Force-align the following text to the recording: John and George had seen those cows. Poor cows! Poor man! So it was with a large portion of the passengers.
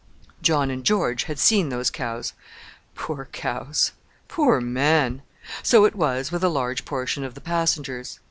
John 0.41 0.71
and 0.71 0.83
George 0.83 1.25
had 1.25 1.37
seen 1.37 1.69
those 1.69 1.91
cows. 1.91 2.33
Poor 2.95 3.25
cows! 3.31 3.91
Poor 4.27 4.59
man! 4.59 5.21
So 5.61 5.85
it 5.85 5.93
was 5.95 6.31
with 6.31 6.43
a 6.43 6.49
large 6.49 6.85
portion 6.85 7.23
of 7.23 7.35
the 7.35 7.39
passengers. 7.41 8.17